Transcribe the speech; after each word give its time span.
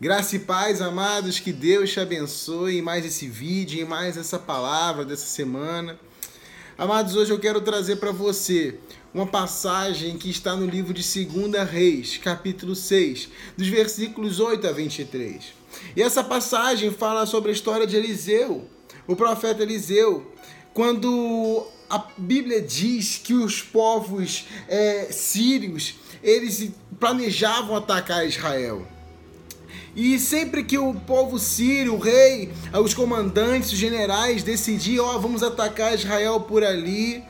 Graça 0.00 0.34
e 0.34 0.40
paz, 0.40 0.82
amados, 0.82 1.38
que 1.38 1.52
Deus 1.52 1.92
te 1.92 2.00
abençoe 2.00 2.78
em 2.78 2.82
mais 2.82 3.06
esse 3.06 3.28
vídeo, 3.28 3.80
em 3.80 3.84
mais 3.84 4.16
essa 4.16 4.40
palavra 4.40 5.04
dessa 5.04 5.24
semana. 5.24 5.96
Amados, 6.76 7.14
hoje 7.14 7.30
eu 7.30 7.38
quero 7.38 7.60
trazer 7.60 7.96
para 7.96 8.10
você 8.10 8.76
uma 9.14 9.24
passagem 9.24 10.18
que 10.18 10.28
está 10.28 10.56
no 10.56 10.66
livro 10.66 10.92
de 10.92 11.24
2 11.24 11.70
Reis, 11.70 12.18
capítulo 12.18 12.74
6, 12.74 13.28
dos 13.56 13.68
versículos 13.68 14.40
8 14.40 14.66
a 14.66 14.72
23. 14.72 15.54
E 15.94 16.02
essa 16.02 16.24
passagem 16.24 16.90
fala 16.90 17.24
sobre 17.24 17.50
a 17.50 17.54
história 17.54 17.86
de 17.86 17.94
Eliseu, 17.94 18.68
o 19.06 19.14
profeta 19.14 19.62
Eliseu, 19.62 20.28
quando 20.74 21.68
a 21.88 21.98
Bíblia 22.18 22.60
diz 22.60 23.20
que 23.22 23.32
os 23.32 23.62
povos 23.62 24.44
é, 24.66 25.06
sírios 25.12 25.94
eles 26.20 26.72
planejavam 26.98 27.76
atacar 27.76 28.26
Israel. 28.26 28.93
E 29.96 30.18
sempre 30.18 30.64
que 30.64 30.76
o 30.76 30.92
povo 30.92 31.38
sírio, 31.38 31.94
o 31.94 31.98
rei, 31.98 32.50
os 32.82 32.92
comandantes, 32.92 33.72
os 33.72 33.78
generais 33.78 34.42
decidiam, 34.42 35.06
ó, 35.06 35.16
oh, 35.16 35.20
vamos 35.20 35.42
atacar 35.42 35.94
Israel 35.94 36.40
por 36.40 36.64
ali, 36.64 37.22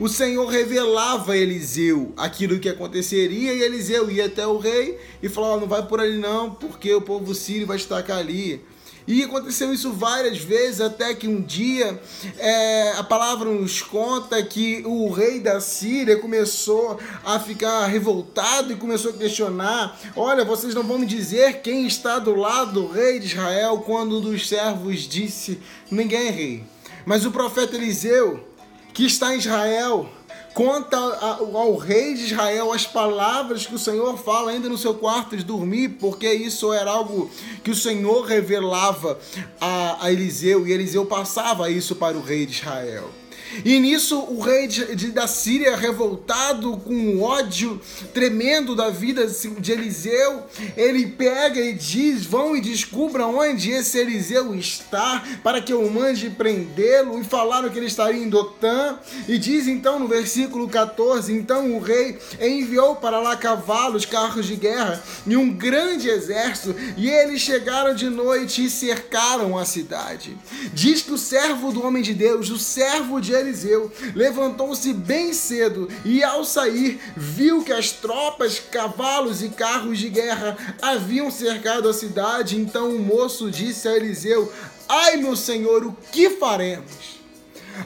o 0.00 0.08
Senhor 0.08 0.46
revelava 0.46 1.32
a 1.32 1.36
Eliseu 1.36 2.12
aquilo 2.16 2.58
que 2.58 2.68
aconteceria 2.68 3.52
e 3.52 3.62
Eliseu 3.62 4.10
ia 4.10 4.26
até 4.26 4.46
o 4.46 4.58
rei 4.58 4.98
e 5.22 5.28
falava, 5.28 5.54
oh, 5.54 5.60
não 5.60 5.68
vai 5.68 5.86
por 5.86 6.00
ali 6.00 6.16
não, 6.16 6.52
porque 6.52 6.92
o 6.94 7.02
povo 7.02 7.34
sírio 7.34 7.66
vai 7.66 7.76
atacar 7.76 8.18
ali. 8.18 8.60
E 9.10 9.24
aconteceu 9.24 9.74
isso 9.74 9.92
várias 9.92 10.38
vezes, 10.38 10.80
até 10.80 11.12
que 11.12 11.26
um 11.26 11.42
dia 11.42 12.00
é, 12.38 12.92
a 12.92 13.02
palavra 13.02 13.50
nos 13.50 13.82
conta 13.82 14.40
que 14.40 14.84
o 14.86 15.10
rei 15.10 15.40
da 15.40 15.60
Síria 15.60 16.16
começou 16.16 16.96
a 17.24 17.40
ficar 17.40 17.86
revoltado 17.86 18.72
e 18.72 18.76
começou 18.76 19.10
a 19.10 19.14
questionar: 19.14 19.98
Olha, 20.14 20.44
vocês 20.44 20.76
não 20.76 20.84
vão 20.84 20.96
me 20.96 21.06
dizer 21.06 21.60
quem 21.60 21.88
está 21.88 22.20
do 22.20 22.36
lado 22.36 22.82
do 22.82 22.86
rei 22.86 23.18
de 23.18 23.26
Israel 23.26 23.78
quando 23.78 24.18
um 24.18 24.20
dos 24.20 24.48
servos 24.48 25.00
disse: 25.08 25.60
Ninguém 25.90 26.28
é 26.28 26.30
rei. 26.30 26.64
Mas 27.04 27.26
o 27.26 27.32
profeta 27.32 27.74
Eliseu, 27.74 28.46
que 28.94 29.04
está 29.04 29.34
em 29.34 29.38
Israel, 29.38 30.08
conta 30.54 30.96
ao 30.96 31.76
rei 31.76 32.14
de 32.14 32.24
Israel 32.24 32.72
as 32.72 32.86
palavras 32.86 33.66
que 33.66 33.74
o 33.74 33.78
Senhor 33.78 34.16
fala 34.18 34.50
ainda 34.50 34.68
no 34.68 34.78
seu 34.78 34.94
quarto 34.94 35.36
de 35.36 35.44
dormir, 35.44 35.90
porque 36.00 36.32
isso 36.32 36.72
era 36.72 36.90
algo 36.90 37.30
que 37.62 37.70
o 37.70 37.76
Senhor 37.76 38.24
revelava 38.24 39.18
a, 39.60 40.10
Eliseu 40.10 40.66
e 40.66 40.72
Eliseu 40.72 41.06
passava 41.06 41.70
isso 41.70 41.94
para 41.94 42.16
o 42.16 42.22
rei 42.22 42.46
de 42.46 42.52
Israel. 42.52 43.19
E 43.64 43.78
nisso 43.80 44.18
o 44.18 44.40
rei 44.40 44.66
de, 44.66 44.94
de, 44.94 45.10
da 45.10 45.26
Síria, 45.26 45.76
revoltado 45.76 46.76
com 46.78 47.20
ódio 47.22 47.80
tremendo 48.12 48.74
da 48.74 48.90
vida 48.90 49.26
de 49.26 49.72
Eliseu, 49.72 50.44
ele 50.76 51.06
pega 51.06 51.60
e 51.60 51.72
diz: 51.72 52.24
Vão 52.24 52.56
e 52.56 52.60
descubram 52.60 53.36
onde 53.38 53.70
esse 53.70 53.98
Eliseu 53.98 54.54
está, 54.54 55.24
para 55.42 55.60
que 55.60 55.72
eu 55.72 55.88
mande 55.90 56.30
prendê-lo. 56.30 57.20
E 57.20 57.24
falaram 57.24 57.68
que 57.68 57.78
ele 57.78 57.86
estaria 57.86 58.22
em 58.22 58.28
Dotã. 58.28 58.98
E 59.28 59.38
diz 59.38 59.66
então 59.66 59.98
no 59.98 60.08
versículo 60.08 60.68
14: 60.68 61.32
Então 61.32 61.76
o 61.76 61.80
rei 61.80 62.18
enviou 62.40 62.96
para 62.96 63.18
lá 63.18 63.36
cavalos, 63.36 64.04
carros 64.04 64.46
de 64.46 64.56
guerra 64.56 65.02
e 65.26 65.36
um 65.36 65.50
grande 65.52 66.08
exército, 66.08 66.74
e 66.96 67.08
eles 67.08 67.40
chegaram 67.40 67.94
de 67.94 68.08
noite 68.08 68.64
e 68.64 68.70
cercaram 68.70 69.58
a 69.58 69.64
cidade. 69.64 70.36
Diz 70.72 71.02
que 71.02 71.12
o 71.12 71.18
servo 71.18 71.72
do 71.72 71.84
homem 71.84 72.02
de 72.02 72.14
Deus, 72.14 72.50
o 72.50 72.58
servo 72.58 73.20
de 73.20 73.32
Eliseu 73.40 73.90
levantou-se 74.14 74.92
bem 74.92 75.32
cedo 75.32 75.88
e, 76.04 76.22
ao 76.22 76.44
sair, 76.44 77.00
viu 77.16 77.62
que 77.62 77.72
as 77.72 77.90
tropas, 77.90 78.58
cavalos 78.58 79.42
e 79.42 79.48
carros 79.48 79.98
de 79.98 80.08
guerra 80.08 80.56
haviam 80.80 81.30
cercado 81.30 81.88
a 81.88 81.94
cidade. 81.94 82.56
Então 82.56 82.94
o 82.94 82.98
moço 82.98 83.50
disse 83.50 83.88
a 83.88 83.96
Eliseu: 83.96 84.52
Ai, 84.88 85.16
meu 85.16 85.36
senhor, 85.36 85.84
o 85.84 85.96
que 86.12 86.30
faremos? 86.30 87.20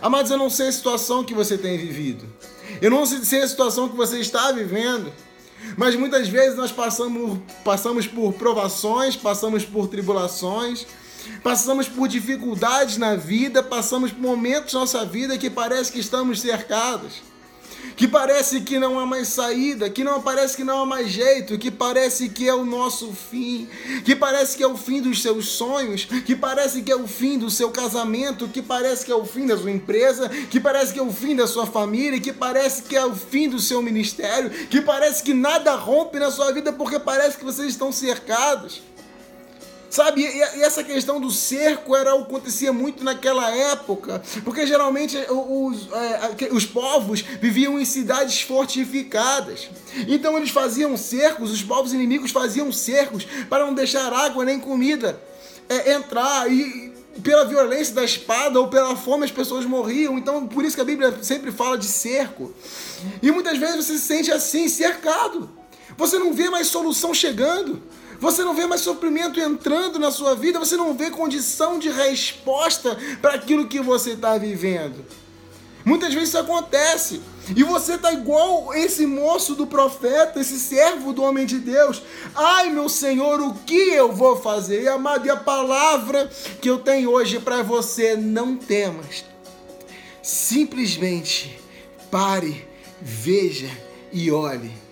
Amados, 0.00 0.30
eu 0.30 0.38
não 0.38 0.50
sei 0.50 0.68
a 0.68 0.72
situação 0.72 1.24
que 1.24 1.34
você 1.34 1.56
tem 1.56 1.78
vivido. 1.78 2.24
Eu 2.80 2.90
não 2.90 3.06
sei 3.06 3.42
a 3.42 3.48
situação 3.48 3.88
que 3.88 3.96
você 3.96 4.18
está 4.18 4.50
vivendo. 4.52 5.12
Mas 5.76 5.94
muitas 5.96 6.28
vezes 6.28 6.56
nós 6.56 6.70
passamos, 6.70 7.38
passamos 7.64 8.06
por 8.06 8.32
provações, 8.34 9.16
passamos 9.16 9.64
por 9.64 9.88
tribulações, 9.88 10.86
Passamos 11.42 11.88
por 11.88 12.08
dificuldades 12.08 12.96
na 12.96 13.16
vida, 13.16 13.62
passamos 13.62 14.12
por 14.12 14.20
momentos 14.20 14.74
na 14.74 14.80
nossa 14.80 15.04
vida 15.04 15.36
que 15.36 15.50
parece 15.50 15.92
que 15.92 15.98
estamos 15.98 16.40
cercados, 16.40 17.22
que 17.96 18.08
parece 18.08 18.60
que 18.62 18.78
não 18.78 18.98
há 18.98 19.06
mais 19.06 19.28
saída, 19.28 19.88
que 19.90 20.02
não 20.02 20.20
parece 20.20 20.56
que 20.56 20.64
não 20.64 20.82
há 20.82 20.86
mais 20.86 21.10
jeito, 21.10 21.58
que 21.58 21.70
parece 21.70 22.28
que 22.28 22.48
é 22.48 22.54
o 22.54 22.64
nosso 22.64 23.12
fim, 23.12 23.68
que 24.04 24.16
parece 24.16 24.56
que 24.56 24.62
é 24.62 24.66
o 24.66 24.76
fim 24.76 25.00
dos 25.00 25.22
seus 25.22 25.48
sonhos, 25.48 26.04
que 26.04 26.34
parece 26.34 26.82
que 26.82 26.90
é 26.90 26.96
o 26.96 27.06
fim 27.06 27.38
do 27.38 27.50
seu 27.50 27.70
casamento, 27.70 28.48
que 28.48 28.62
parece 28.62 29.04
que 29.04 29.12
é 29.12 29.14
o 29.14 29.24
fim 29.24 29.46
da 29.46 29.56
sua 29.56 29.70
empresa, 29.70 30.28
que 30.28 30.58
parece 30.58 30.92
que 30.92 30.98
é 30.98 31.02
o 31.02 31.12
fim 31.12 31.36
da 31.36 31.46
sua 31.46 31.66
família, 31.66 32.20
que 32.20 32.32
parece 32.32 32.82
que 32.82 32.96
é 32.96 33.04
o 33.04 33.14
fim 33.14 33.48
do 33.48 33.60
seu 33.60 33.82
ministério, 33.82 34.50
que 34.68 34.80
parece 34.80 35.22
que 35.22 35.34
nada 35.34 35.74
rompe 35.76 36.18
na 36.18 36.30
sua 36.30 36.52
vida 36.52 36.72
porque 36.72 36.98
parece 36.98 37.36
que 37.36 37.44
vocês 37.44 37.68
estão 37.68 37.92
cercados. 37.92 38.82
Sabe, 39.94 40.22
e, 40.22 40.58
e 40.58 40.62
essa 40.64 40.82
questão 40.82 41.20
do 41.20 41.30
cerco 41.30 41.94
era 41.94 42.12
acontecia 42.14 42.72
muito 42.72 43.04
naquela 43.04 43.48
época, 43.54 44.20
porque 44.42 44.66
geralmente 44.66 45.16
os, 45.30 45.88
é, 45.92 46.52
os 46.52 46.66
povos 46.66 47.20
viviam 47.20 47.78
em 47.78 47.84
cidades 47.84 48.40
fortificadas. 48.40 49.70
Então 50.08 50.36
eles 50.36 50.50
faziam 50.50 50.96
cercos, 50.96 51.52
os 51.52 51.62
povos 51.62 51.92
inimigos 51.92 52.32
faziam 52.32 52.72
cercos 52.72 53.24
para 53.48 53.64
não 53.64 53.72
deixar 53.72 54.12
água 54.12 54.44
nem 54.44 54.58
comida 54.58 55.16
é, 55.68 55.92
entrar 55.92 56.50
e 56.50 56.92
pela 57.22 57.44
violência 57.44 57.94
da 57.94 58.02
espada 58.02 58.58
ou 58.58 58.66
pela 58.66 58.96
fome 58.96 59.24
as 59.24 59.30
pessoas 59.30 59.64
morriam. 59.64 60.18
Então, 60.18 60.44
por 60.48 60.64
isso 60.64 60.74
que 60.74 60.82
a 60.82 60.84
Bíblia 60.84 61.22
sempre 61.22 61.52
fala 61.52 61.78
de 61.78 61.86
cerco. 61.86 62.52
E 63.22 63.30
muitas 63.30 63.58
vezes 63.58 63.86
você 63.86 63.92
se 63.92 64.00
sente 64.00 64.32
assim, 64.32 64.68
cercado. 64.68 65.48
Você 65.96 66.18
não 66.18 66.32
vê 66.32 66.50
mais 66.50 66.66
solução 66.66 67.14
chegando. 67.14 67.80
Você 68.20 68.42
não 68.42 68.54
vê 68.54 68.66
mais 68.66 68.80
sofrimento 68.80 69.40
entrando 69.40 69.98
na 69.98 70.10
sua 70.10 70.34
vida, 70.34 70.58
você 70.58 70.76
não 70.76 70.94
vê 70.94 71.10
condição 71.10 71.78
de 71.78 71.90
resposta 71.90 72.96
para 73.20 73.34
aquilo 73.34 73.66
que 73.66 73.80
você 73.80 74.12
está 74.12 74.38
vivendo. 74.38 75.04
Muitas 75.84 76.14
vezes 76.14 76.30
isso 76.30 76.38
acontece. 76.38 77.20
E 77.54 77.62
você 77.62 77.98
tá 77.98 78.10
igual 78.10 78.72
esse 78.72 79.04
moço 79.04 79.54
do 79.54 79.66
profeta, 79.66 80.40
esse 80.40 80.58
servo 80.58 81.12
do 81.12 81.22
homem 81.22 81.44
de 81.44 81.58
Deus. 81.58 82.02
Ai, 82.34 82.70
meu 82.70 82.88
Senhor, 82.88 83.38
o 83.40 83.52
que 83.52 83.74
eu 83.74 84.10
vou 84.10 84.36
fazer? 84.36 84.82
E 84.82 84.88
amado, 84.88 85.26
e 85.26 85.30
a 85.30 85.36
palavra 85.36 86.30
que 86.62 86.70
eu 86.70 86.78
tenho 86.78 87.10
hoje 87.10 87.38
para 87.38 87.62
você, 87.62 88.16
não 88.16 88.56
temas. 88.56 89.26
Simplesmente 90.22 91.58
pare, 92.10 92.66
veja 93.02 93.70
e 94.10 94.30
olhe 94.30 94.83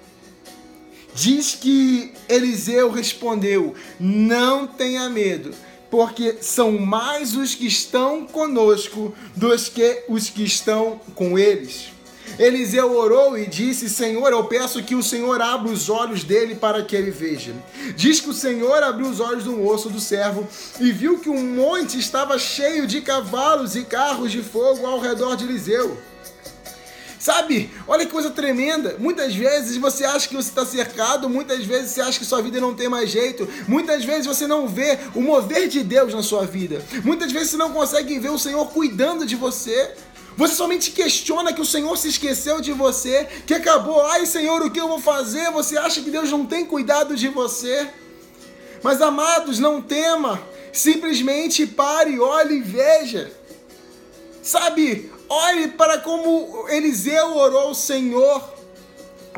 Diz 1.15 1.55
que 1.55 2.13
Eliseu 2.29 2.91
respondeu: 2.91 3.75
Não 4.01 4.67
tenha 4.67 5.09
medo, 5.11 5.53
porque 5.91 6.39
são 6.41 6.73
mais 6.73 7.37
os 7.37 7.55
que 7.55 7.67
estão 7.67 8.27
conosco 8.27 9.15
dos 9.37 9.69
que 9.69 10.05
os 10.09 10.31
que 10.31 10.43
estão 10.43 11.01
com 11.15 11.39
eles. 11.39 11.93
Eliseu 12.39 12.97
orou 12.97 13.37
e 13.37 13.47
disse: 13.47 13.91
Senhor, 13.91 14.31
eu 14.31 14.45
peço 14.45 14.83
que 14.83 14.95
o 14.95 15.03
Senhor 15.03 15.41
abra 15.41 15.71
os 15.71 15.91
olhos 15.91 16.25
dele 16.25 16.55
para 16.55 16.83
que 16.83 16.97
ele 16.97 17.11
veja. 17.11 17.53
Diz 17.95 18.21
que 18.21 18.31
o 18.31 18.35
Senhor 18.35 18.83
abriu 18.83 19.07
os 19.07 19.21
olhos 19.21 19.45
do 19.45 19.53
moço, 19.53 19.91
do 19.91 20.01
servo, 20.01 20.49
e 20.81 20.91
viu 20.93 21.19
que 21.19 21.29
um 21.29 21.43
monte 21.43 21.99
estava 21.99 22.39
cheio 22.39 22.87
de 22.87 23.01
cavalos 23.01 23.77
e 23.77 23.85
carros 23.85 24.33
de 24.33 24.43
fogo 24.43 24.87
ao 24.87 24.99
redor 24.99 25.37
de 25.37 25.45
Eliseu. 25.45 25.99
Sabe? 27.23 27.71
Olha 27.87 28.05
que 28.05 28.11
coisa 28.11 28.31
tremenda. 28.31 28.97
Muitas 28.99 29.33
vezes 29.33 29.77
você 29.77 30.05
acha 30.05 30.29
que 30.29 30.35
você 30.35 30.49
está 30.49 30.67
cercado, 30.67 31.29
muitas 31.29 31.65
vezes 31.65 31.93
você 31.93 32.01
acha 32.01 32.19
que 32.19 32.25
sua 32.25 32.43
vida 32.43 32.61
não 32.61 32.75
tem 32.75 32.89
mais 32.89 33.11
jeito, 33.11 33.49
muitas 33.69 34.05
vezes 34.05 34.27
você 34.27 34.45
não 34.45 34.67
vê 34.67 34.99
o 35.15 35.21
mover 35.21 35.69
de 35.69 35.85
Deus 35.85 36.13
na 36.13 36.21
sua 36.21 36.45
vida, 36.45 36.85
muitas 37.05 37.31
vezes 37.31 37.51
você 37.51 37.57
não 37.57 37.71
consegue 37.71 38.19
ver 38.19 38.31
o 38.31 38.39
Senhor 38.39 38.67
cuidando 38.71 39.25
de 39.25 39.37
você. 39.37 39.93
Você 40.37 40.57
somente 40.57 40.91
questiona 40.91 41.53
que 41.53 41.61
o 41.61 41.65
Senhor 41.65 41.97
se 41.97 42.09
esqueceu 42.09 42.61
de 42.61 42.73
você, 42.73 43.29
que 43.47 43.55
acabou, 43.55 44.05
ai 44.05 44.27
Senhor, 44.27 44.61
o 44.61 44.69
que 44.69 44.81
eu 44.81 44.89
vou 44.89 44.99
fazer? 44.99 45.49
Você 45.53 45.79
acha 45.79 46.01
que 46.01 46.11
Deus 46.11 46.29
não 46.29 46.45
tem 46.45 46.65
cuidado 46.65 47.15
de 47.15 47.29
você? 47.29 47.87
Mas 48.83 49.01
amados, 49.01 49.61
não 49.61 49.81
tema, 49.81 50.43
simplesmente 50.73 51.69
pare, 51.69 52.19
olhe 52.19 52.57
e 52.57 52.63
veja. 52.63 53.31
Sabe, 54.43 55.13
Olhe 55.29 55.69
para 55.69 55.99
como 55.99 56.67
Eliseu 56.69 57.37
orou 57.37 57.69
ao 57.69 57.75
Senhor, 57.75 58.43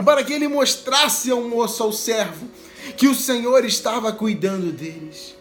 para 0.05 0.25
que 0.25 0.33
ele 0.33 0.49
mostrasse 0.49 1.31
ao 1.31 1.43
moço, 1.43 1.83
ao 1.83 1.93
servo, 1.93 2.49
que 2.97 3.09
o 3.09 3.15
Senhor 3.15 3.65
estava 3.65 4.13
cuidando 4.13 4.73
deles. 4.73 5.35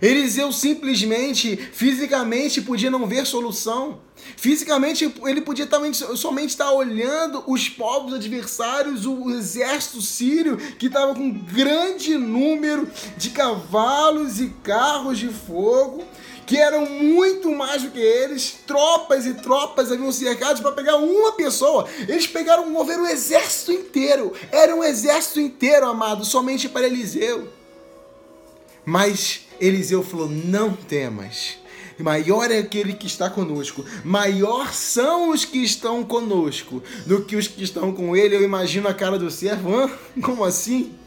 Eliseu 0.00 0.50
simplesmente, 0.50 1.56
fisicamente, 1.56 2.62
podia 2.62 2.90
não 2.90 3.06
ver 3.06 3.26
solução. 3.26 4.00
Fisicamente, 4.36 5.12
ele 5.26 5.42
podia 5.42 5.66
também, 5.66 5.92
somente 5.92 6.50
estar 6.50 6.72
olhando 6.72 7.44
os 7.46 7.68
povos 7.68 8.14
adversários, 8.14 9.04
o 9.04 9.30
exército 9.30 10.00
sírio, 10.00 10.56
que 10.56 10.86
estava 10.86 11.14
com 11.14 11.20
um 11.20 11.32
grande 11.32 12.16
número 12.16 12.88
de 13.16 13.30
cavalos 13.30 14.40
e 14.40 14.48
carros 14.62 15.18
de 15.18 15.28
fogo, 15.28 16.04
que 16.50 16.56
eram 16.56 16.84
muito 16.84 17.54
mais 17.54 17.84
do 17.84 17.92
que 17.92 18.00
eles. 18.00 18.56
Tropas 18.66 19.24
e 19.24 19.34
tropas 19.34 19.92
haviam 19.92 20.10
cercado 20.10 20.60
para 20.60 20.72
pegar 20.72 20.96
uma 20.96 21.30
pessoa. 21.30 21.88
Eles 22.08 22.26
pegaram, 22.26 22.68
moveram 22.68 23.04
o 23.04 23.06
exército 23.06 23.70
inteiro. 23.70 24.32
Era 24.50 24.74
um 24.74 24.82
exército 24.82 25.38
inteiro, 25.38 25.86
amado, 25.86 26.24
somente 26.24 26.68
para 26.68 26.88
Eliseu. 26.88 27.48
Mas 28.84 29.42
Eliseu 29.60 30.02
falou: 30.02 30.28
Não 30.28 30.74
temas. 30.74 31.56
Maior 31.96 32.50
é 32.50 32.58
aquele 32.58 32.94
que 32.94 33.06
está 33.06 33.30
conosco. 33.30 33.84
Maior 34.02 34.72
são 34.72 35.30
os 35.30 35.44
que 35.44 35.58
estão 35.58 36.02
conosco 36.02 36.82
do 37.06 37.24
que 37.24 37.36
os 37.36 37.46
que 37.46 37.62
estão 37.62 37.92
com 37.92 38.16
ele. 38.16 38.34
Eu 38.34 38.42
imagino 38.42 38.88
a 38.88 38.94
cara 38.94 39.16
do 39.16 39.30
servo. 39.30 39.72
Hã? 39.72 39.88
Como 40.20 40.42
assim? 40.42 40.98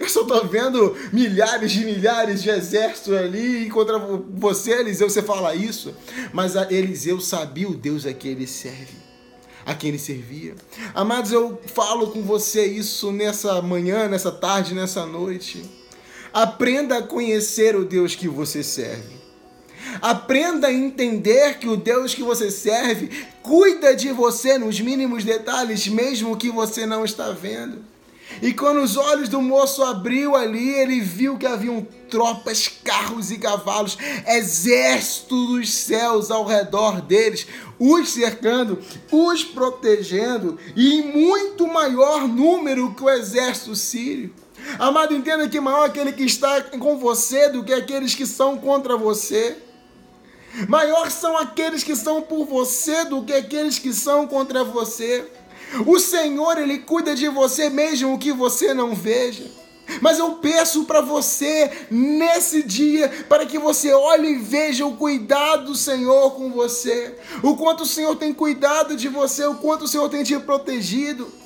Eu 0.00 0.08
só 0.08 0.24
tô 0.24 0.44
vendo 0.44 0.96
milhares 1.12 1.72
de 1.72 1.84
milhares 1.84 2.42
de 2.42 2.50
exércitos 2.50 3.14
ali 3.14 3.68
contra 3.70 3.98
você, 3.98 4.72
Eliseu, 4.72 5.08
você 5.08 5.22
fala 5.22 5.54
isso. 5.54 5.94
Mas 6.32 6.54
Eliseu 6.70 7.20
sabia 7.20 7.68
o 7.68 7.74
Deus 7.74 8.04
a 8.04 8.12
quem 8.12 8.32
ele 8.32 8.46
serve, 8.46 8.96
a 9.64 9.74
quem 9.74 9.90
ele 9.90 9.98
servia. 9.98 10.54
Amados, 10.94 11.30
eu 11.30 11.60
falo 11.66 12.08
com 12.10 12.22
você 12.22 12.66
isso 12.66 13.12
nessa 13.12 13.62
manhã, 13.62 14.08
nessa 14.08 14.32
tarde, 14.32 14.74
nessa 14.74 15.06
noite. 15.06 15.62
Aprenda 16.32 16.98
a 16.98 17.02
conhecer 17.02 17.76
o 17.76 17.84
Deus 17.84 18.14
que 18.14 18.26
você 18.26 18.62
serve. 18.62 19.22
Aprenda 20.00 20.68
a 20.68 20.72
entender 20.72 21.58
que 21.58 21.68
o 21.68 21.76
Deus 21.76 22.14
que 22.14 22.22
você 22.22 22.50
serve 22.50 23.10
cuida 23.42 23.94
de 23.94 24.10
você 24.12 24.56
nos 24.56 24.80
mínimos 24.80 25.24
detalhes, 25.24 25.86
mesmo 25.86 26.36
que 26.36 26.50
você 26.50 26.86
não 26.86 27.04
está 27.04 27.30
vendo. 27.30 27.91
E 28.40 28.52
quando 28.52 28.80
os 28.80 28.96
olhos 28.96 29.28
do 29.28 29.42
moço 29.42 29.82
abriu 29.82 30.34
ali, 30.34 30.70
ele 30.74 31.00
viu 31.00 31.36
que 31.36 31.46
haviam 31.46 31.86
tropas, 32.08 32.68
carros 32.84 33.30
e 33.30 33.38
cavalos, 33.38 33.98
exército 34.26 35.46
dos 35.46 35.72
céus 35.72 36.30
ao 36.30 36.44
redor 36.44 37.00
deles, 37.00 37.46
os 37.78 38.10
cercando, 38.10 38.78
os 39.10 39.44
protegendo, 39.44 40.58
e 40.76 41.00
em 41.00 41.12
muito 41.12 41.66
maior 41.66 42.26
número 42.28 42.94
que 42.94 43.02
o 43.02 43.10
exército 43.10 43.74
sírio. 43.74 44.32
Amado, 44.78 45.14
entenda 45.14 45.48
que 45.48 45.60
maior 45.60 45.86
aquele 45.86 46.12
que 46.12 46.24
está 46.24 46.60
com 46.62 46.98
você 46.98 47.48
do 47.48 47.64
que 47.64 47.72
aqueles 47.72 48.14
que 48.14 48.26
são 48.26 48.56
contra 48.56 48.96
você. 48.96 49.56
Maior 50.68 51.10
são 51.10 51.36
aqueles 51.36 51.82
que 51.82 51.96
são 51.96 52.20
por 52.20 52.44
você 52.44 53.04
do 53.06 53.24
que 53.24 53.32
aqueles 53.32 53.78
que 53.78 53.92
são 53.92 54.26
contra 54.26 54.62
você. 54.62 55.26
O 55.86 55.98
Senhor, 55.98 56.58
Ele 56.58 56.78
cuida 56.78 57.14
de 57.14 57.28
você 57.28 57.70
mesmo 57.70 58.18
que 58.18 58.32
você 58.32 58.74
não 58.74 58.94
veja. 58.94 59.62
Mas 60.00 60.18
eu 60.18 60.32
peço 60.34 60.84
para 60.84 61.00
você 61.00 61.70
nesse 61.90 62.62
dia, 62.62 63.08
para 63.28 63.44
que 63.44 63.58
você 63.58 63.92
olhe 63.92 64.30
e 64.30 64.38
veja 64.38 64.86
o 64.86 64.96
cuidado 64.96 65.66
do 65.66 65.74
Senhor 65.74 66.32
com 66.32 66.50
você, 66.50 67.16
o 67.42 67.56
quanto 67.56 67.82
o 67.82 67.86
Senhor 67.86 68.16
tem 68.16 68.32
cuidado 68.32 68.96
de 68.96 69.08
você, 69.08 69.44
o 69.44 69.56
quanto 69.56 69.84
o 69.84 69.88
Senhor 69.88 70.08
tem 70.08 70.22
te 70.22 70.38
protegido. 70.38 71.41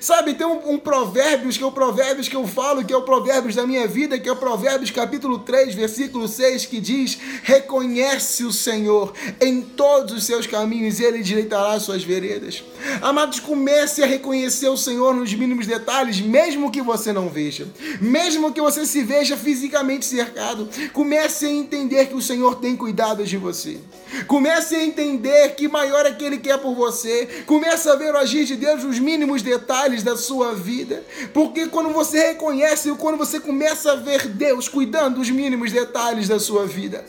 Sabe, 0.00 0.34
tem 0.34 0.46
um, 0.46 0.72
um, 0.72 0.78
provérbios, 0.78 1.56
que 1.56 1.62
é 1.62 1.66
o 1.66 1.72
provérbios 1.72 2.28
que 2.28 2.36
eu 2.36 2.46
falo, 2.46 2.84
que 2.84 2.92
é 2.92 2.96
o 2.96 3.02
provérbios 3.02 3.54
da 3.54 3.66
minha 3.66 3.86
vida, 3.86 4.18
que 4.18 4.28
é 4.28 4.32
o 4.32 4.36
provérbios 4.36 4.90
capítulo 4.90 5.38
3, 5.38 5.74
versículo 5.74 6.28
6, 6.28 6.66
que 6.66 6.80
diz, 6.80 7.18
reconhece 7.42 8.44
o 8.44 8.52
Senhor 8.52 9.12
em 9.40 9.62
todos 9.62 10.14
os 10.14 10.24
seus 10.24 10.46
caminhos 10.46 10.98
e 10.98 11.04
Ele 11.04 11.22
direitará 11.22 11.72
as 11.72 11.82
suas 11.82 12.02
veredas. 12.02 12.62
Amados, 13.00 13.40
comece 13.40 14.02
a 14.02 14.06
reconhecer 14.06 14.68
o 14.68 14.76
Senhor 14.76 15.14
nos 15.14 15.32
mínimos 15.32 15.66
detalhes, 15.66 16.20
mesmo 16.20 16.70
que 16.70 16.82
você 16.82 17.12
não 17.12 17.28
veja, 17.28 17.66
mesmo 18.00 18.52
que 18.52 18.60
você 18.60 18.84
se 18.84 19.02
veja 19.02 19.36
fisicamente 19.36 20.04
cercado, 20.04 20.68
comece 20.92 21.46
a 21.46 21.50
entender 21.50 22.06
que 22.06 22.14
o 22.14 22.22
Senhor 22.22 22.56
tem 22.56 22.76
cuidado 22.76 23.24
de 23.24 23.36
você. 23.36 23.78
Comece 24.26 24.74
a 24.74 24.84
entender 24.84 25.54
que 25.54 25.68
maior 25.68 26.06
é 26.06 26.12
que 26.12 26.50
é 26.50 26.56
por 26.56 26.74
você. 26.74 27.44
Comece 27.46 27.88
a 27.88 27.94
ver 27.94 28.12
o 28.12 28.18
agir 28.18 28.44
de 28.44 28.56
Deus 28.56 28.82
nos 28.82 28.98
mínimos 28.98 29.42
detalhes 29.42 29.75
da 30.02 30.16
sua 30.16 30.54
vida. 30.54 31.04
Porque 31.32 31.66
quando 31.66 31.90
você 31.90 32.28
reconhece, 32.28 32.90
quando 32.96 33.18
você 33.18 33.38
começa 33.38 33.92
a 33.92 33.96
ver 33.96 34.26
Deus 34.28 34.68
cuidando 34.68 35.16
dos 35.16 35.30
mínimos 35.30 35.72
detalhes 35.72 36.28
da 36.28 36.38
sua 36.38 36.66
vida, 36.66 37.04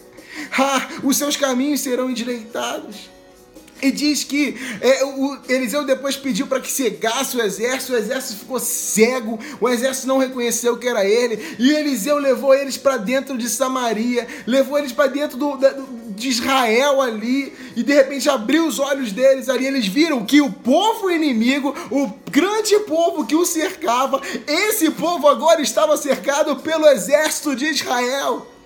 ah, 0.58 0.88
os 1.04 1.18
seus 1.18 1.36
caminhos 1.36 1.82
serão 1.82 2.10
endireitados. 2.10 3.17
E 3.82 3.92
diz 3.92 4.24
que 4.24 4.56
é, 4.82 5.06
o 5.06 5.38
Eliseu 5.48 5.86
depois 5.86 6.16
pediu 6.16 6.48
para 6.48 6.60
que 6.60 6.72
cegasse 6.72 7.38
o 7.38 7.42
exército, 7.42 7.94
o 7.94 7.98
exército 7.98 8.40
ficou 8.40 8.60
cego, 8.60 9.40
o 9.62 9.70
exército 9.70 10.08
não 10.08 10.18
reconheceu 10.18 10.78
que 10.78 10.88
era 10.88 11.06
ele, 11.06 11.56
e 11.60 11.72
Eliseu 11.72 12.18
levou 12.18 12.56
eles 12.56 12.78
para 12.78 12.98
dentro 12.98 13.38
de 13.38 13.48
Samaria, 13.48 14.28
levou 14.48 14.80
eles 14.80 14.92
para 14.92 15.08
dentro 15.08 15.38
do, 15.38 15.58
do, 15.58 15.88
de 16.10 16.28
Israel 16.28 17.02
ali, 17.02 17.54
e 17.76 17.84
de 17.84 17.94
repente 17.94 18.28
abriu 18.28 18.66
os 18.66 18.80
olhos 18.80 19.12
deles 19.12 19.48
ali, 19.48 19.68
eles 19.68 19.88
viram 19.88 20.26
que 20.26 20.42
o 20.42 20.52
povo 20.52 21.12
inimigo, 21.12 21.76
o 21.92 22.12
grande 22.32 22.80
povo 22.80 23.28
que 23.28 23.36
o 23.36 23.46
cercava, 23.46 24.22
esse 24.48 24.90
povo 24.90 25.28
agora 25.28 25.62
estava 25.62 25.96
cercado 25.98 26.56
pelo 26.58 26.88
exército 26.88 27.56
de 27.56 27.66
Israel. 27.66 28.57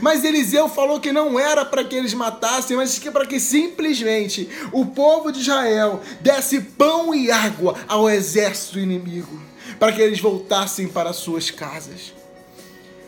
Mas 0.00 0.24
Eliseu 0.24 0.68
falou 0.68 1.00
que 1.00 1.12
não 1.12 1.38
era 1.38 1.64
para 1.64 1.84
que 1.84 1.94
eles 1.94 2.14
matassem, 2.14 2.76
mas 2.76 2.98
que 2.98 3.10
para 3.10 3.26
que 3.26 3.38
simplesmente 3.38 4.48
o 4.72 4.86
povo 4.86 5.30
de 5.30 5.40
Israel 5.40 6.00
desse 6.20 6.60
pão 6.60 7.14
e 7.14 7.30
água 7.30 7.74
ao 7.86 8.10
exército 8.10 8.78
inimigo, 8.78 9.40
para 9.78 9.92
que 9.92 10.00
eles 10.00 10.20
voltassem 10.20 10.88
para 10.88 11.12
suas 11.12 11.50
casas. 11.50 12.12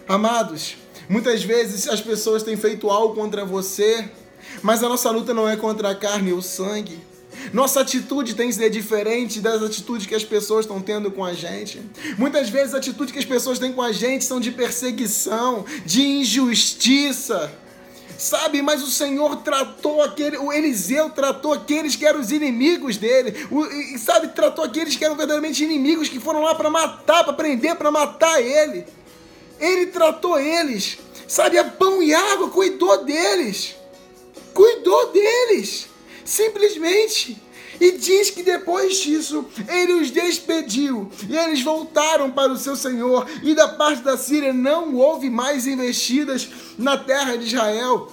Amados, 0.07 0.77
muitas 1.09 1.43
vezes 1.43 1.89
as 1.89 2.01
pessoas 2.01 2.43
têm 2.43 2.57
feito 2.57 2.89
algo 2.89 3.15
contra 3.15 3.45
você, 3.45 4.09
mas 4.63 4.83
a 4.83 4.89
nossa 4.89 5.11
luta 5.11 5.35
não 5.35 5.49
é 5.49 5.57
contra 5.57 5.91
a 5.91 5.95
carne 5.95 6.31
e 6.31 6.33
o 6.35 6.43
sangue. 6.43 7.08
Nossa 7.53 7.81
atitude 7.81 8.35
tem 8.35 8.49
que 8.49 8.55
ser 8.55 8.71
diferente 8.71 9.41
das 9.41 9.63
atitudes 9.63 10.07
que 10.07 10.15
as 10.15 10.25
pessoas 10.25 10.65
estão 10.65 10.81
tendo 10.81 11.11
com 11.11 11.25
a 11.25 11.33
gente. 11.33 11.81
Muitas 12.17 12.49
vezes 12.49 12.75
a 12.75 12.79
atitude 12.79 13.13
que 13.13 13.19
as 13.19 13.25
pessoas 13.25 13.59
têm 13.59 13.73
com 13.73 13.83
a 13.83 13.93
gente 13.93 14.25
são 14.25 14.41
de 14.41 14.51
perseguição, 14.51 15.65
de 15.85 16.03
injustiça. 16.03 17.51
Sabe, 18.19 18.61
mas 18.63 18.83
o 18.83 18.91
Senhor 18.91 19.37
tratou 19.37 20.03
aquele, 20.03 20.37
o 20.39 20.53
Eliseu 20.53 21.09
tratou 21.09 21.53
aqueles 21.53 21.95
que 21.95 22.05
eram 22.05 22.19
os 22.19 22.33
inimigos 22.33 22.97
dele, 22.97 23.47
o, 23.49 23.65
e, 23.65 23.97
sabe, 23.97 24.27
tratou 24.35 24.65
aqueles 24.65 24.97
que 24.97 25.05
eram 25.05 25.15
verdadeiramente 25.15 25.63
inimigos, 25.63 26.09
que 26.09 26.19
foram 26.19 26.43
lá 26.43 26.53
para 26.53 26.69
matar, 26.69 27.23
para 27.23 27.33
prender, 27.33 27.77
para 27.77 27.93
matar 27.93 28.43
ele. 28.43 28.85
Ele 29.61 29.87
tratou 29.87 30.37
eles, 30.37 30.99
sabe, 31.29 31.59
a 31.59 31.65
pão 31.65 32.03
e 32.03 32.13
água, 32.13 32.51
cuidou 32.51 33.05
deles, 33.05 33.77
cuidou 34.53 35.13
deles. 35.13 35.87
Simplesmente. 36.29 37.41
E 37.81 37.93
diz 37.93 38.29
que 38.29 38.43
depois 38.43 38.99
disso 38.99 39.47
ele 39.69 39.95
os 39.95 40.11
despediu 40.11 41.11
e 41.29 41.37
eles 41.37 41.63
voltaram 41.63 42.31
para 42.31 42.53
o 42.53 42.57
seu 42.59 42.77
senhor. 42.77 43.27
E 43.43 43.55
da 43.55 43.69
parte 43.69 44.03
da 44.03 44.17
Síria 44.17 44.53
não 44.53 44.95
houve 44.97 45.31
mais 45.31 45.67
investidas 45.67 46.49
na 46.77 46.99
terra 46.99 47.37
de 47.37 47.47
Israel. 47.47 48.13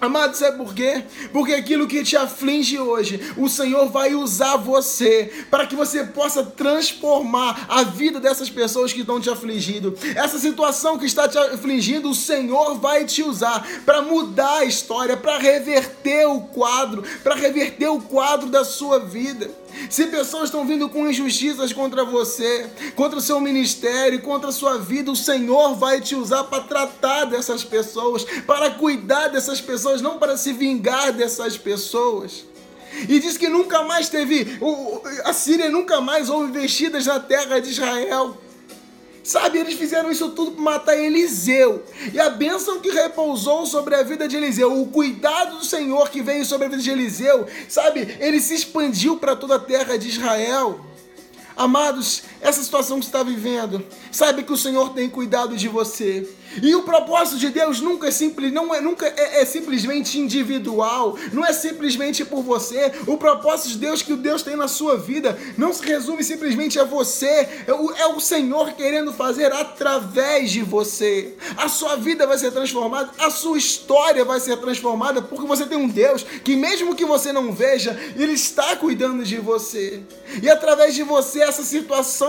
Amado, 0.00 0.34
sabe 0.34 0.56
por 0.56 0.74
quê? 0.74 1.04
Porque 1.30 1.52
aquilo 1.52 1.86
que 1.86 2.02
te 2.02 2.16
aflige 2.16 2.78
hoje, 2.78 3.20
o 3.36 3.50
Senhor 3.50 3.90
vai 3.90 4.14
usar 4.14 4.56
você 4.56 5.44
para 5.50 5.66
que 5.66 5.76
você 5.76 6.04
possa 6.04 6.42
transformar 6.42 7.66
a 7.68 7.82
vida 7.82 8.18
dessas 8.18 8.48
pessoas 8.48 8.94
que 8.94 9.00
estão 9.00 9.20
te 9.20 9.28
afligindo. 9.28 9.94
Essa 10.16 10.38
situação 10.38 10.98
que 10.98 11.04
está 11.04 11.28
te 11.28 11.36
afligindo, 11.36 12.08
o 12.08 12.14
Senhor 12.14 12.78
vai 12.78 13.04
te 13.04 13.22
usar 13.22 13.66
para 13.84 14.00
mudar 14.00 14.60
a 14.60 14.64
história, 14.64 15.18
para 15.18 15.36
reverter 15.36 16.26
o 16.26 16.40
quadro, 16.40 17.04
para 17.22 17.34
reverter 17.34 17.88
o 17.88 18.00
quadro 18.00 18.48
da 18.48 18.64
sua 18.64 19.00
vida. 19.00 19.50
Se 19.88 20.06
pessoas 20.06 20.44
estão 20.44 20.66
vindo 20.66 20.88
com 20.88 21.08
injustiças 21.08 21.72
contra 21.72 22.04
você, 22.04 22.68
contra 22.94 23.18
o 23.18 23.22
seu 23.22 23.40
ministério, 23.40 24.20
contra 24.20 24.50
a 24.50 24.52
sua 24.52 24.78
vida, 24.78 25.10
o 25.10 25.16
Senhor 25.16 25.74
vai 25.74 26.00
te 26.00 26.14
usar 26.14 26.44
para 26.44 26.62
tratar 26.62 27.24
dessas 27.24 27.64
pessoas, 27.64 28.24
para 28.46 28.70
cuidar 28.70 29.28
dessas 29.28 29.60
pessoas, 29.60 30.02
não 30.02 30.18
para 30.18 30.36
se 30.36 30.52
vingar 30.52 31.12
dessas 31.12 31.56
pessoas. 31.56 32.44
E 33.08 33.18
diz 33.20 33.38
que 33.38 33.48
nunca 33.48 33.82
mais 33.84 34.08
teve, 34.08 34.58
a 35.24 35.32
Síria 35.32 35.68
nunca 35.68 36.00
mais 36.00 36.28
houve 36.28 36.52
vestidas 36.52 37.06
na 37.06 37.20
terra 37.20 37.60
de 37.60 37.70
Israel. 37.70 38.36
Sabe, 39.22 39.58
eles 39.58 39.74
fizeram 39.74 40.10
isso 40.10 40.30
tudo 40.30 40.52
para 40.52 40.62
matar 40.62 40.96
Eliseu. 40.96 41.84
E 42.12 42.18
a 42.18 42.30
bênção 42.30 42.80
que 42.80 42.90
repousou 42.90 43.66
sobre 43.66 43.94
a 43.94 44.02
vida 44.02 44.26
de 44.26 44.36
Eliseu, 44.36 44.80
o 44.80 44.86
cuidado 44.86 45.58
do 45.58 45.64
Senhor 45.64 46.08
que 46.08 46.22
veio 46.22 46.44
sobre 46.44 46.66
a 46.66 46.70
vida 46.70 46.82
de 46.82 46.90
Eliseu, 46.90 47.46
sabe, 47.68 48.16
ele 48.18 48.40
se 48.40 48.54
expandiu 48.54 49.18
para 49.18 49.36
toda 49.36 49.56
a 49.56 49.58
terra 49.58 49.98
de 49.98 50.08
Israel. 50.08 50.80
Amados, 51.56 52.22
essa 52.40 52.62
situação 52.62 52.98
que 52.98 53.04
você 53.04 53.08
está 53.08 53.22
vivendo. 53.22 53.84
Saiba 54.10 54.42
que 54.42 54.52
o 54.52 54.56
Senhor 54.56 54.90
tem 54.90 55.08
cuidado 55.08 55.56
de 55.56 55.68
você. 55.68 56.28
E 56.62 56.74
o 56.74 56.82
propósito 56.82 57.38
de 57.38 57.48
Deus 57.50 57.80
nunca 57.80 58.08
é 58.08 58.10
simples, 58.10 58.52
não 58.52 58.74
é 58.74 58.80
nunca 58.80 59.06
é, 59.06 59.40
é, 59.40 59.44
simplesmente 59.44 60.18
individual, 60.18 61.16
não 61.32 61.44
é 61.44 61.52
simplesmente 61.52 62.24
por 62.24 62.42
você. 62.42 62.92
O 63.06 63.16
propósito 63.16 63.68
de 63.70 63.78
Deus 63.78 64.02
que 64.02 64.12
o 64.12 64.16
Deus 64.16 64.42
tem 64.42 64.56
na 64.56 64.66
sua 64.66 64.96
vida 64.96 65.38
não 65.56 65.72
se 65.72 65.84
resume 65.84 66.24
simplesmente 66.24 66.78
a 66.78 66.84
você. 66.84 67.48
É 67.66 67.72
o, 67.72 67.92
é 67.92 68.06
o 68.08 68.18
Senhor 68.18 68.72
querendo 68.72 69.12
fazer 69.12 69.52
através 69.52 70.50
de 70.50 70.62
você. 70.62 71.34
A 71.56 71.68
sua 71.68 71.94
vida 71.96 72.26
vai 72.26 72.36
ser 72.36 72.50
transformada, 72.50 73.10
a 73.18 73.30
sua 73.30 73.56
história 73.56 74.24
vai 74.24 74.40
ser 74.40 74.56
transformada, 74.56 75.22
porque 75.22 75.46
você 75.46 75.66
tem 75.66 75.78
um 75.78 75.88
Deus 75.88 76.24
que 76.44 76.56
mesmo 76.56 76.96
que 76.96 77.04
você 77.04 77.32
não 77.32 77.52
veja, 77.52 77.98
ele 78.16 78.32
está 78.32 78.74
cuidando 78.74 79.22
de 79.22 79.36
você. 79.36 80.02
E 80.42 80.50
através 80.50 80.94
de 80.94 81.02
você 81.04 81.42
essa 81.42 81.62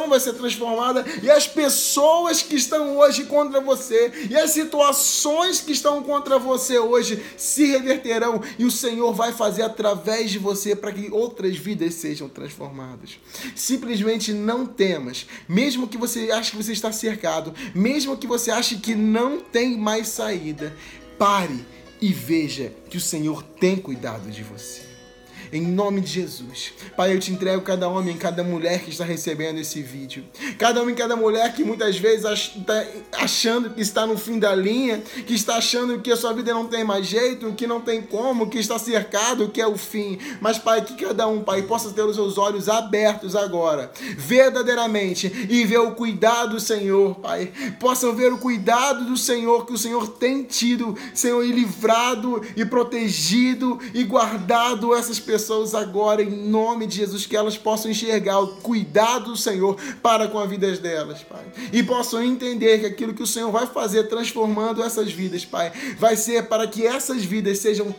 vai 0.10 0.20
ser 0.20 0.34
transformada 0.34 1.06
e 1.22 1.30
as 1.30 1.48
pessoas 1.48 2.42
que 2.42 2.56
estão 2.56 2.98
hoje 2.98 3.26
contra 3.26 3.60
você 3.60 4.12
e 4.30 4.36
as 4.36 4.52
situações 4.52 5.62
que 5.62 5.72
estão 5.72 6.04
contra 6.04 6.38
você 6.38 6.78
hoje 6.78 7.22
se 7.38 7.66
reverterão 7.66 8.42
e 8.58 8.66
o 8.66 8.72
Senhor 8.72 9.14
vai 9.14 9.32
fazer 9.32 9.64
através 9.64 10.32
de 10.32 10.40
você 10.40 10.76
para 10.76 10.92
que 10.92 11.12
outras 11.12 11.56
vidas 11.58 11.96
sejam 11.96 12.30
transformadas. 12.30 13.18
Simplesmente 13.56 14.34
não 14.34 14.66
temas, 14.66 15.26
mesmo 15.48 15.88
que 15.88 15.98
você 15.98 16.32
ache 16.32 16.52
que 16.52 16.58
você 16.58 16.74
está 16.74 16.92
cercado, 16.92 17.54
mesmo 17.74 18.18
que 18.18 18.28
você 18.28 18.52
ache 18.52 18.78
que 18.78 18.96
não 18.96 19.40
tem 19.40 19.78
mais 19.78 20.08
saída, 20.10 20.76
pare 21.18 21.66
e 22.02 22.12
veja 22.14 22.74
que 22.90 22.98
o 22.98 23.02
Senhor 23.02 23.44
tem 23.44 23.78
cuidado 23.78 24.30
de 24.30 24.44
você 24.44 24.91
em 25.52 25.62
nome 25.62 26.02
de 26.02 26.12
Jesus. 26.12 26.74
Pai, 26.96 27.14
eu 27.14 27.20
te 27.20 27.32
entrego 27.32 27.62
cada 27.62 27.88
homem, 27.88 28.16
cada 28.18 28.44
mulher 28.44 28.82
que 28.84 28.90
está 28.90 29.04
recebendo 29.04 29.60
esse 29.60 29.82
vídeo. 29.82 30.24
Cada 30.58 30.82
homem, 30.82 30.96
cada 30.96 31.16
mulher 31.16 31.54
que 31.54 31.64
muitas 31.64 31.98
vezes 31.98 32.26
está 32.56 32.86
achando 33.14 33.72
que 33.72 33.82
está 33.82 34.06
no 34.06 34.18
fim 34.18 34.40
da 34.40 34.56
linha, 34.56 35.02
que 35.26 35.34
está 35.34 35.56
achando 35.56 36.00
que 36.00 36.12
a 36.12 36.16
sua 36.16 36.34
vida 36.34 36.54
não 36.54 36.68
tem 36.68 36.84
mais 36.84 37.06
jeito, 37.06 37.54
que 37.54 37.68
não 37.68 37.82
tem 37.82 38.02
como, 38.02 38.50
que 38.50 38.60
está 38.60 38.78
cercado, 38.80 39.50
que 39.50 39.60
é 39.62 39.68
o 39.68 39.78
fim. 39.78 40.18
Mas, 40.40 40.58
Pai, 40.58 40.82
que 40.84 40.94
cada 40.96 41.28
um, 41.28 41.42
Pai, 41.42 41.64
possa 41.64 41.90
ter 41.92 42.04
os 42.04 42.16
seus 42.16 42.38
olhos 42.38 42.70
abertos 42.70 43.36
agora, 43.36 43.92
verdadeiramente, 44.18 45.28
e 45.50 45.66
ver 45.66 45.80
o 45.80 45.92
cuidado 45.92 46.52
do 46.52 46.60
Senhor, 46.60 47.16
Pai. 47.16 47.52
Possam 47.80 48.16
ver 48.16 48.32
o 48.32 48.38
cuidado 48.38 49.06
do 49.06 49.18
Senhor 49.18 49.66
que 49.66 49.74
o 49.74 49.78
Senhor 49.78 50.08
tem 50.08 50.44
tido, 50.44 50.96
Senhor, 51.14 51.44
e 51.44 51.52
livrado 51.52 52.42
e 52.56 52.66
protegido 52.66 53.80
e 53.94 54.04
guardado 54.04 54.96
essas 54.96 55.20
pessoas 55.20 55.31
pessoas 55.32 55.74
agora, 55.74 56.22
em 56.22 56.30
nome 56.30 56.86
de 56.86 56.98
Jesus, 56.98 57.26
que 57.26 57.38
elas 57.38 57.58
possam 57.58 57.90
enxergar 57.90 58.40
o 58.40 58.48
cuidado 58.58 59.32
do 59.32 59.38
Senhor 59.38 59.78
para 60.04 60.28
com 60.28 60.38
a 60.38 60.46
vida 60.46 60.70
delas, 60.74 61.24
Pai. 61.24 61.46
E 61.72 61.82
possam 61.82 62.22
entender 62.22 62.82
que 62.82 62.86
aquilo 62.86 63.14
que 63.14 63.24
o 63.24 63.28
Senhor 63.28 63.50
vai 63.50 63.66
fazer 63.66 64.10
transformando 64.10 64.84
essas 64.84 65.10
vidas, 65.10 65.46
Pai, 65.46 65.72
vai 65.98 66.18
ser 66.18 66.50
para 66.50 66.68
que 66.68 66.86
essas 66.86 67.24
vidas 67.24 67.60
sejam 67.60 67.96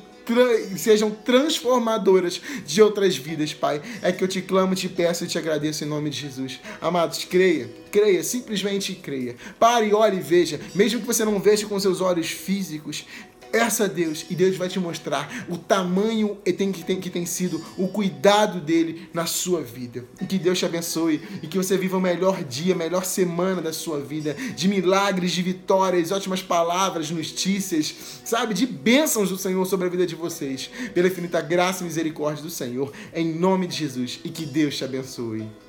sejam 0.77 1.11
transformadoras 1.11 2.41
de 2.65 2.81
outras 2.81 3.17
vidas, 3.17 3.53
Pai. 3.55 3.81
É 4.03 4.13
que 4.13 4.23
eu 4.23 4.29
te 4.29 4.43
clamo, 4.43 4.75
te 4.75 4.89
peço 4.89 5.25
e 5.25 5.27
te 5.27 5.39
agradeço 5.39 5.83
em 5.85 5.87
nome 5.89 6.11
de 6.11 6.21
Jesus. 6.21 6.61
Amados, 6.81 7.25
creia, 7.25 7.69
creia, 7.91 8.23
simplesmente 8.23 8.95
creia. 8.95 9.35
Pare, 9.59 9.93
olhe 9.93 10.19
e 10.19 10.21
veja, 10.21 10.61
mesmo 10.75 11.01
que 11.01 11.07
você 11.07 11.25
não 11.25 11.41
veja 11.41 11.67
com 11.67 11.81
seus 11.81 12.01
olhos 12.01 12.31
físicos, 12.31 13.05
essa 13.53 13.89
Deus 13.89 14.25
e 14.31 14.35
Deus 14.35 14.57
vai 14.57 14.69
te 14.69 14.79
mostrar 14.79 15.47
o 15.49 15.57
tamanho 15.57 16.39
que 16.45 16.53
tem, 16.53 16.73
que, 16.73 16.85
tem, 16.85 17.01
que 17.01 17.11
tem 17.11 17.27
sido 17.27 17.63
o 17.77 17.89
cuidado 17.89 18.61
dele 18.61 19.09
na 19.13 19.27
sua 19.27 19.63
vida. 19.63 20.05
E 20.21 20.27
que 20.27 20.39
Deus 20.39 20.59
te 20.59 20.67
abençoe 20.67 21.21
e 21.43 21.47
que 21.47 21.59
você 21.59 21.77
viva 21.77 21.97
o 21.97 22.01
melhor 22.01 22.43
dia, 22.45 22.75
a 22.75 22.77
melhor 22.77 23.05
semana 23.05 23.61
da 23.61 23.73
sua 23.73 24.01
vida, 24.01 24.35
de 24.57 24.69
milagres, 24.69 25.33
de 25.33 25.43
vitórias, 25.43 26.11
ótimas 26.11 26.43
palavras, 26.43 27.11
notícias, 27.11 27.95
sabe, 28.25 28.55
de 28.55 28.67
bênçãos 28.67 29.29
do 29.29 29.39
Senhor 29.39 29.65
sobre 29.67 29.87
a 29.87 29.91
vida 29.91 30.07
de 30.07 30.15
vocês, 30.15 30.71
pela 30.95 31.09
infinita 31.09 31.41
graça 31.41 31.83
e 31.83 31.87
misericórdia 31.87 32.43
do 32.43 32.51
Senhor, 32.51 32.93
em 33.15 33.33
nome 33.35 33.67
de 33.67 33.77
Jesus 33.77 34.21
e 34.25 34.29
que 34.29 34.47
Deus 34.47 34.77
te 34.77 34.85
abençoe. 34.85 35.62